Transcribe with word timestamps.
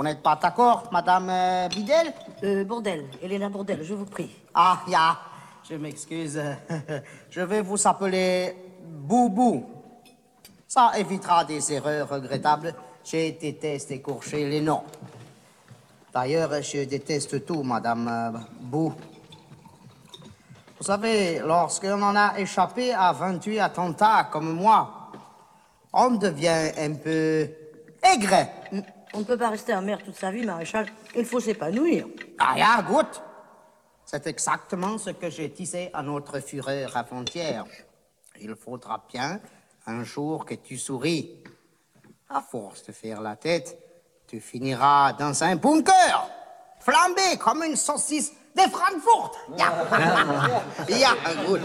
Vous 0.00 0.04
n'êtes 0.04 0.22
pas 0.22 0.34
d'accord, 0.34 0.84
Madame 0.90 1.28
euh, 1.28 1.68
Bidel? 1.68 2.14
Euh, 2.42 2.64
Bourdel, 2.64 3.04
Elena 3.22 3.50
Bourdel, 3.50 3.84
je 3.84 3.92
vous 3.92 4.06
prie. 4.06 4.30
Ah, 4.54 4.80
ya, 4.88 5.18
je 5.68 5.74
m'excuse. 5.74 6.40
Je 7.30 7.42
vais 7.42 7.60
vous 7.60 7.86
appeler 7.86 8.56
Boubou. 8.82 9.62
Ça 10.66 10.92
évitera 10.96 11.44
des 11.44 11.74
erreurs 11.74 12.08
regrettables. 12.08 12.74
Je 13.04 13.38
déteste 13.38 13.90
écorcher 13.90 14.48
les 14.48 14.62
noms. 14.62 14.84
D'ailleurs, 16.14 16.62
je 16.62 16.84
déteste 16.84 17.44
tout, 17.44 17.62
Madame 17.62 18.08
euh, 18.08 18.38
Bou. 18.58 18.94
Vous 20.78 20.84
savez, 20.86 21.40
lorsqu'on 21.40 22.00
en 22.00 22.16
a 22.16 22.38
échappé 22.38 22.94
à 22.94 23.12
28 23.12 23.58
attentats 23.60 24.30
comme 24.32 24.54
moi, 24.54 25.10
on 25.92 26.12
devient 26.12 26.70
un 26.78 26.94
peu 26.94 27.50
aigre. 28.02 28.46
On 29.12 29.20
ne 29.20 29.24
peut 29.24 29.36
pas 29.36 29.50
rester 29.50 29.72
un 29.72 29.80
maire 29.80 30.02
toute 30.02 30.16
sa 30.16 30.30
vie, 30.30 30.44
maréchal. 30.44 30.86
Il 31.16 31.24
faut 31.24 31.40
s'épanouir. 31.40 32.06
Ah, 32.38 32.56
ya, 32.56 32.82
goûte. 32.82 33.22
C'est 34.04 34.26
exactement 34.26 34.98
ce 34.98 35.10
que 35.10 35.30
j'ai 35.30 35.50
tissé 35.50 35.90
à 35.92 36.02
notre 36.02 36.40
fureur 36.40 36.96
avant-hier. 36.96 37.64
Il 38.40 38.54
faudra 38.54 39.04
bien 39.12 39.40
un 39.86 40.04
jour 40.04 40.44
que 40.44 40.54
tu 40.54 40.78
souris. 40.78 41.42
À 42.28 42.40
force 42.40 42.84
de 42.86 42.92
faire 42.92 43.20
la 43.20 43.36
tête, 43.36 43.76
tu 44.28 44.40
finiras 44.40 45.12
dans 45.14 45.42
un 45.42 45.56
bunker, 45.56 46.28
flambé 46.78 47.36
comme 47.40 47.64
une 47.64 47.76
saucisse 47.76 48.32
de 48.54 48.62
Francfort. 48.62 49.36
Ya, 49.58 49.72
ya, 50.88 51.14
goûte. 51.46 51.60